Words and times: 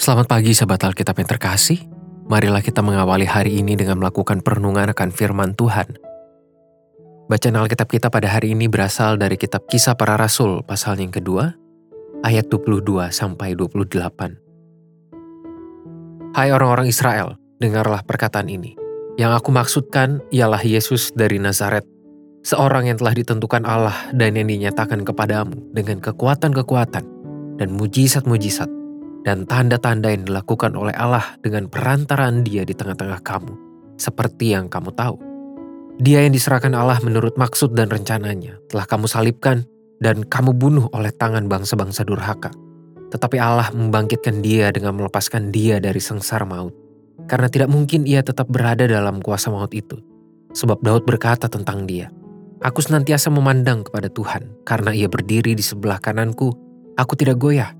Selamat 0.00 0.32
pagi 0.32 0.56
sahabat 0.56 0.80
Alkitab 0.80 1.12
yang 1.20 1.28
terkasih. 1.28 1.84
Marilah 2.24 2.64
kita 2.64 2.80
mengawali 2.80 3.28
hari 3.28 3.60
ini 3.60 3.76
dengan 3.76 4.00
melakukan 4.00 4.40
perenungan 4.40 4.96
akan 4.96 5.12
firman 5.12 5.52
Tuhan. 5.52 6.00
Bacaan 7.28 7.60
Alkitab 7.60 7.84
kita 7.84 8.08
pada 8.08 8.32
hari 8.32 8.56
ini 8.56 8.64
berasal 8.64 9.20
dari 9.20 9.36
kitab 9.36 9.68
Kisah 9.68 10.00
Para 10.00 10.16
Rasul 10.16 10.64
pasal 10.64 11.04
yang 11.04 11.12
kedua, 11.12 11.52
ayat 12.24 12.48
22 12.48 13.12
sampai 13.12 13.52
28. 13.52 16.32
Hai 16.32 16.48
orang-orang 16.48 16.88
Israel, 16.88 17.36
dengarlah 17.60 18.00
perkataan 18.00 18.48
ini. 18.48 18.80
Yang 19.20 19.36
aku 19.36 19.52
maksudkan 19.52 20.24
ialah 20.32 20.64
Yesus 20.64 21.12
dari 21.12 21.36
Nazaret, 21.36 21.84
seorang 22.40 22.88
yang 22.88 22.96
telah 22.96 23.12
ditentukan 23.12 23.68
Allah 23.68 24.08
dan 24.16 24.32
yang 24.32 24.48
dinyatakan 24.48 25.04
kepadamu 25.04 25.60
dengan 25.76 26.00
kekuatan-kekuatan 26.00 27.04
dan 27.60 27.68
mujizat-mujizat 27.76 28.79
dan 29.24 29.44
tanda-tanda 29.44 30.08
yang 30.12 30.24
dilakukan 30.24 30.72
oleh 30.72 30.92
Allah 30.96 31.36
dengan 31.44 31.68
perantaraan 31.68 32.42
dia 32.44 32.64
di 32.64 32.72
tengah-tengah 32.72 33.20
kamu, 33.20 33.52
seperti 34.00 34.56
yang 34.56 34.72
kamu 34.72 34.92
tahu. 34.96 35.16
Dia 36.00 36.24
yang 36.24 36.32
diserahkan 36.32 36.72
Allah 36.72 36.96
menurut 37.04 37.36
maksud 37.36 37.76
dan 37.76 37.92
rencananya 37.92 38.56
telah 38.72 38.88
kamu 38.88 39.04
salibkan 39.04 39.68
dan 40.00 40.24
kamu 40.24 40.56
bunuh 40.56 40.88
oleh 40.96 41.12
tangan 41.12 41.44
bangsa-bangsa 41.44 42.08
durhaka. 42.08 42.48
Tetapi 43.12 43.36
Allah 43.36 43.68
membangkitkan 43.76 44.40
dia 44.40 44.72
dengan 44.72 44.96
melepaskan 44.96 45.52
dia 45.52 45.76
dari 45.76 46.00
sengsara 46.00 46.48
maut. 46.48 46.72
Karena 47.28 47.52
tidak 47.52 47.68
mungkin 47.68 48.08
ia 48.08 48.24
tetap 48.24 48.48
berada 48.48 48.88
dalam 48.88 49.20
kuasa 49.20 49.52
maut 49.52 49.70
itu. 49.76 50.00
Sebab 50.56 50.80
Daud 50.80 51.04
berkata 51.04 51.46
tentang 51.52 51.84
dia, 51.84 52.08
Aku 52.60 52.84
senantiasa 52.84 53.32
memandang 53.32 53.84
kepada 53.88 54.12
Tuhan, 54.12 54.64
karena 54.68 54.92
ia 54.92 55.08
berdiri 55.08 55.56
di 55.56 55.64
sebelah 55.64 55.96
kananku, 55.96 56.52
aku 56.96 57.12
tidak 57.16 57.40
goyah. 57.40 57.72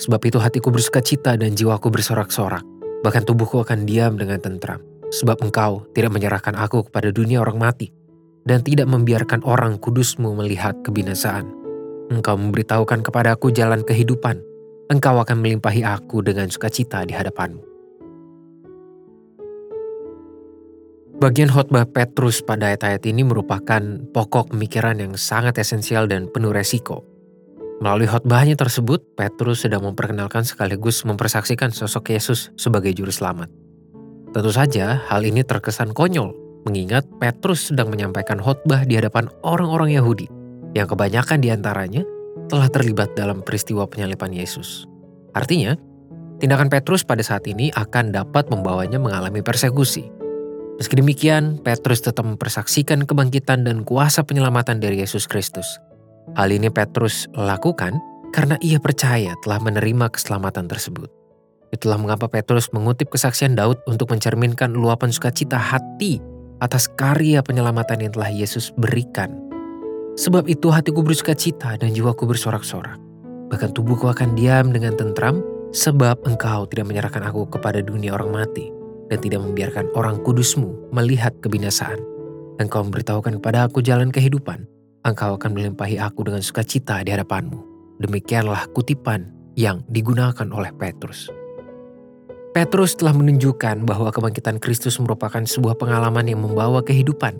Sebab 0.00 0.20
itu 0.24 0.40
hatiku 0.40 0.72
bersuka 0.72 1.04
cita 1.04 1.36
dan 1.36 1.52
jiwaku 1.52 1.92
bersorak-sorak. 1.92 2.64
Bahkan 3.04 3.28
tubuhku 3.28 3.60
akan 3.60 3.84
diam 3.84 4.16
dengan 4.16 4.40
tentram. 4.40 4.80
Sebab 5.12 5.44
engkau 5.44 5.84
tidak 5.92 6.16
menyerahkan 6.16 6.56
aku 6.56 6.88
kepada 6.88 7.12
dunia 7.12 7.44
orang 7.44 7.60
mati. 7.60 7.92
Dan 8.48 8.64
tidak 8.64 8.88
membiarkan 8.88 9.44
orang 9.44 9.76
kudusmu 9.76 10.32
melihat 10.32 10.72
kebinasaan. 10.80 11.52
Engkau 12.08 12.40
memberitahukan 12.40 13.04
kepadaku 13.04 13.52
jalan 13.52 13.84
kehidupan. 13.84 14.40
Engkau 14.88 15.20
akan 15.20 15.36
melimpahi 15.44 15.84
aku 15.84 16.24
dengan 16.24 16.48
sukacita 16.48 17.04
di 17.04 17.12
hadapanmu. 17.12 17.60
Bagian 21.20 21.52
khotbah 21.52 21.84
Petrus 21.84 22.40
pada 22.40 22.72
ayat-ayat 22.72 23.04
ini 23.04 23.20
merupakan 23.28 24.00
pokok 24.16 24.56
pemikiran 24.56 24.96
yang 24.96 25.12
sangat 25.20 25.60
esensial 25.60 26.08
dan 26.08 26.32
penuh 26.32 26.48
resiko 26.48 27.09
Melalui 27.80 28.04
khotbahnya 28.04 28.60
tersebut, 28.60 29.16
Petrus 29.16 29.64
sedang 29.64 29.80
memperkenalkan 29.88 30.44
sekaligus 30.44 31.00
mempersaksikan 31.08 31.72
sosok 31.72 32.12
Yesus 32.12 32.52
sebagai 32.60 32.92
juru 32.92 33.08
selamat. 33.08 33.48
Tentu 34.36 34.52
saja 34.52 35.00
hal 35.08 35.24
ini 35.24 35.40
terkesan 35.40 35.96
konyol, 35.96 36.36
mengingat 36.68 37.08
Petrus 37.16 37.72
sedang 37.72 37.88
menyampaikan 37.88 38.36
khotbah 38.36 38.84
di 38.84 39.00
hadapan 39.00 39.32
orang-orang 39.40 39.96
Yahudi, 39.96 40.28
yang 40.76 40.92
kebanyakan 40.92 41.40
di 41.40 41.48
antaranya 41.48 42.04
telah 42.52 42.68
terlibat 42.68 43.16
dalam 43.16 43.40
peristiwa 43.40 43.88
penyalipan 43.88 44.28
Yesus. 44.28 44.84
Artinya, 45.32 45.72
tindakan 46.36 46.68
Petrus 46.68 47.00
pada 47.00 47.24
saat 47.24 47.48
ini 47.48 47.72
akan 47.72 48.12
dapat 48.12 48.52
membawanya 48.52 49.00
mengalami 49.00 49.40
persekusi. 49.40 50.04
Meski 50.76 51.00
demikian, 51.00 51.56
Petrus 51.64 52.04
tetap 52.04 52.28
mempersaksikan 52.28 53.08
kebangkitan 53.08 53.64
dan 53.64 53.88
kuasa 53.88 54.20
penyelamatan 54.20 54.84
dari 54.84 55.00
Yesus 55.00 55.24
Kristus– 55.24 55.64
Hal 56.38 56.54
ini 56.54 56.70
Petrus 56.70 57.26
lakukan 57.34 57.98
karena 58.30 58.54
ia 58.62 58.78
percaya 58.78 59.34
telah 59.42 59.58
menerima 59.58 60.06
keselamatan 60.14 60.70
tersebut. 60.70 61.10
Itulah 61.70 61.98
mengapa 61.98 62.26
Petrus 62.26 62.70
mengutip 62.74 63.10
kesaksian 63.14 63.54
Daud 63.54 63.78
untuk 63.86 64.10
mencerminkan 64.10 64.74
luapan 64.74 65.14
sukacita 65.14 65.58
hati 65.58 66.18
atas 66.58 66.90
karya 66.90 67.42
penyelamatan 67.42 68.06
yang 68.06 68.12
telah 68.14 68.30
Yesus 68.30 68.74
berikan. 68.74 69.38
Sebab 70.18 70.50
itu 70.50 70.68
hatiku 70.68 71.00
bersuka 71.06 71.32
cita 71.32 71.78
dan 71.78 71.94
jiwaku 71.94 72.26
bersorak-sorak. 72.26 72.98
Bahkan 73.50 73.70
tubuhku 73.74 74.10
akan 74.10 74.34
diam 74.34 74.74
dengan 74.74 74.98
tentram 74.98 75.42
sebab 75.70 76.22
engkau 76.26 76.66
tidak 76.66 76.90
menyerahkan 76.90 77.22
aku 77.22 77.46
kepada 77.46 77.78
dunia 77.82 78.14
orang 78.18 78.34
mati 78.34 78.70
dan 79.10 79.18
tidak 79.22 79.42
membiarkan 79.42 79.90
orang 79.94 80.18
kudusmu 80.22 80.90
melihat 80.90 81.34
kebinasaan. 81.42 81.98
Engkau 82.58 82.82
memberitahukan 82.84 83.38
kepada 83.40 83.70
aku 83.70 83.80
jalan 83.80 84.10
kehidupan 84.10 84.66
engkau 85.04 85.36
akan 85.36 85.56
melimpahi 85.56 85.96
aku 85.96 86.28
dengan 86.28 86.44
sukacita 86.44 87.00
di 87.00 87.12
hadapanmu. 87.12 87.60
Demikianlah 88.00 88.68
kutipan 88.72 89.28
yang 89.56 89.84
digunakan 89.88 90.48
oleh 90.52 90.72
Petrus. 90.76 91.28
Petrus 92.50 92.98
telah 92.98 93.14
menunjukkan 93.14 93.86
bahwa 93.86 94.10
kebangkitan 94.10 94.58
Kristus 94.58 94.98
merupakan 94.98 95.46
sebuah 95.46 95.78
pengalaman 95.78 96.26
yang 96.26 96.42
membawa 96.42 96.82
kehidupan. 96.82 97.38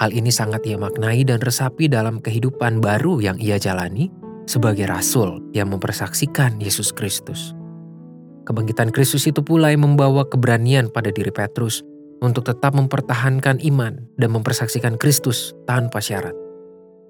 Hal 0.00 0.10
ini 0.10 0.34
sangat 0.34 0.66
ia 0.66 0.74
maknai 0.74 1.22
dan 1.22 1.38
resapi 1.38 1.86
dalam 1.86 2.18
kehidupan 2.18 2.82
baru 2.82 3.22
yang 3.22 3.38
ia 3.38 3.54
jalani 3.60 4.10
sebagai 4.50 4.90
rasul 4.90 5.38
yang 5.54 5.70
mempersaksikan 5.70 6.58
Yesus 6.58 6.90
Kristus. 6.90 7.54
Kebangkitan 8.42 8.90
Kristus 8.90 9.30
itu 9.30 9.38
pula 9.46 9.70
yang 9.70 9.86
membawa 9.86 10.26
keberanian 10.26 10.90
pada 10.90 11.14
diri 11.14 11.30
Petrus 11.30 11.86
untuk 12.18 12.42
tetap 12.42 12.74
mempertahankan 12.74 13.62
iman 13.62 14.02
dan 14.18 14.28
mempersaksikan 14.34 14.98
Kristus 14.98 15.54
tanpa 15.70 16.02
syarat. 16.02 16.41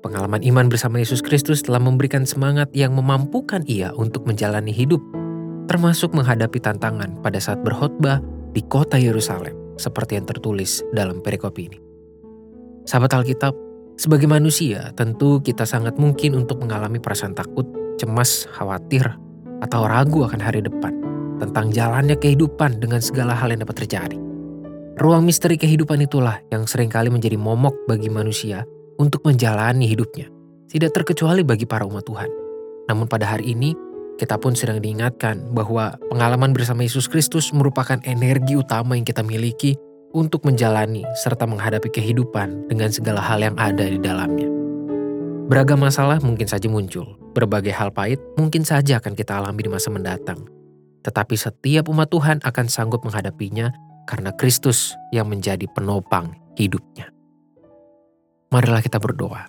Pengalaman 0.03 0.43
iman 0.43 0.67
bersama 0.67 0.99
Yesus 0.99 1.23
Kristus 1.23 1.63
telah 1.63 1.79
memberikan 1.79 2.27
semangat 2.27 2.75
yang 2.75 2.91
memampukan 2.99 3.63
ia 3.71 3.95
untuk 3.95 4.27
menjalani 4.27 4.75
hidup, 4.75 4.99
termasuk 5.71 6.11
menghadapi 6.11 6.59
tantangan 6.59 7.23
pada 7.23 7.39
saat 7.39 7.63
berkhotbah 7.63 8.19
di 8.51 8.67
kota 8.67 8.99
Yerusalem, 8.99 9.55
seperti 9.79 10.19
yang 10.19 10.27
tertulis 10.27 10.83
dalam 10.91 11.23
perikop 11.23 11.55
ini. 11.63 11.79
Sahabat 12.83 13.15
Alkitab, 13.15 13.55
sebagai 13.95 14.27
manusia 14.27 14.91
tentu 14.99 15.39
kita 15.39 15.63
sangat 15.63 15.95
mungkin 16.03 16.35
untuk 16.35 16.59
mengalami 16.59 16.99
perasaan 16.99 17.39
takut, 17.39 17.71
cemas, 17.95 18.51
khawatir, 18.51 19.07
atau 19.63 19.87
ragu 19.87 20.27
akan 20.27 20.43
hari 20.43 20.67
depan 20.67 20.99
tentang 21.39 21.71
jalannya 21.71 22.19
kehidupan 22.19 22.83
dengan 22.83 22.99
segala 22.99 23.39
hal 23.39 23.55
yang 23.55 23.63
dapat 23.63 23.87
terjadi. 23.87 24.19
Ruang 24.99 25.23
misteri 25.23 25.55
kehidupan 25.55 26.03
itulah 26.03 26.43
yang 26.51 26.67
sering 26.67 26.91
kali 26.91 27.07
menjadi 27.07 27.39
momok 27.39 27.87
bagi 27.87 28.11
manusia 28.11 28.67
untuk 28.99 29.25
menjalani 29.25 29.89
hidupnya, 29.89 30.29
tidak 30.69 30.97
terkecuali 30.97 31.45
bagi 31.45 31.69
para 31.69 31.85
umat 31.85 32.05
Tuhan. 32.05 32.31
Namun 32.91 33.07
pada 33.07 33.29
hari 33.29 33.55
ini, 33.55 33.73
kita 34.21 34.37
pun 34.37 34.53
sedang 34.53 34.79
diingatkan 34.79 35.53
bahwa 35.57 35.97
pengalaman 36.13 36.53
bersama 36.53 36.85
Yesus 36.85 37.09
Kristus 37.09 37.51
merupakan 37.51 37.99
energi 38.05 38.55
utama 38.55 38.95
yang 38.95 39.07
kita 39.07 39.25
miliki 39.25 39.75
untuk 40.13 40.45
menjalani 40.45 41.03
serta 41.17 41.49
menghadapi 41.49 41.89
kehidupan 41.89 42.69
dengan 42.69 42.93
segala 42.93 43.25
hal 43.25 43.41
yang 43.41 43.57
ada 43.57 43.89
di 43.89 43.97
dalamnya. 43.97 44.49
Beragam 45.49 45.83
masalah 45.83 46.21
mungkin 46.23 46.47
saja 46.47 46.69
muncul, 46.69 47.19
berbagai 47.35 47.73
hal 47.75 47.91
pahit 47.91 48.21
mungkin 48.39 48.63
saja 48.63 49.01
akan 49.01 49.17
kita 49.17 49.37
alami 49.37 49.67
di 49.67 49.71
masa 49.73 49.89
mendatang. 49.91 50.45
Tetapi 51.03 51.35
setiap 51.35 51.91
umat 51.91 52.09
Tuhan 52.13 52.39
akan 52.47 52.67
sanggup 52.71 53.03
menghadapinya 53.03 53.75
karena 54.07 54.31
Kristus 54.39 54.95
yang 55.11 55.27
menjadi 55.29 55.67
penopang 55.75 56.37
hidupnya. 56.55 57.11
Marilah 58.53 58.85
kita 58.85 59.01
berdoa. 59.01 59.49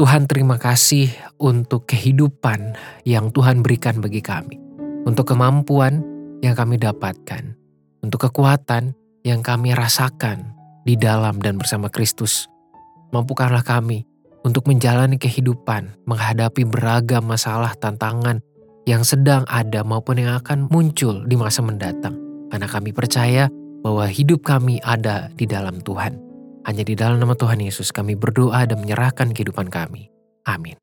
Tuhan 0.00 0.24
terima 0.24 0.56
kasih 0.56 1.12
untuk 1.36 1.84
kehidupan 1.84 2.72
yang 3.04 3.28
Tuhan 3.28 3.60
berikan 3.60 4.00
bagi 4.00 4.24
kami. 4.24 4.56
Untuk 5.04 5.28
kemampuan 5.28 6.00
yang 6.40 6.56
kami 6.56 6.80
dapatkan. 6.80 7.52
Untuk 8.00 8.24
kekuatan 8.24 8.96
yang 9.20 9.44
kami 9.44 9.76
rasakan 9.76 10.56
di 10.88 10.96
dalam 10.96 11.44
dan 11.44 11.60
bersama 11.60 11.92
Kristus. 11.92 12.48
Mampukanlah 13.12 13.60
kami 13.60 14.08
untuk 14.48 14.64
menjalani 14.64 15.20
kehidupan, 15.20 16.08
menghadapi 16.08 16.64
beragam 16.64 17.28
masalah 17.28 17.76
tantangan 17.76 18.40
yang 18.88 19.04
sedang 19.04 19.44
ada 19.44 19.84
maupun 19.84 20.24
yang 20.24 20.40
akan 20.40 20.72
muncul 20.72 21.20
di 21.28 21.36
masa 21.36 21.60
mendatang. 21.60 22.16
Karena 22.48 22.64
kami 22.64 22.96
percaya 22.96 23.52
bahwa 23.84 24.08
hidup 24.08 24.40
kami 24.40 24.80
ada 24.80 25.28
di 25.36 25.44
dalam 25.44 25.84
Tuhan. 25.84 26.25
Hanya 26.66 26.82
di 26.82 26.98
dalam 26.98 27.22
nama 27.22 27.38
Tuhan 27.38 27.62
Yesus 27.62 27.94
kami 27.94 28.18
berdoa 28.18 28.66
dan 28.66 28.82
menyerahkan 28.82 29.30
kehidupan 29.30 29.70
kami. 29.70 30.10
Amin. 30.42 30.74